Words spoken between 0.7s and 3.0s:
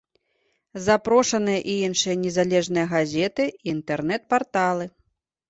Запрошаныя і іншыя незалежныя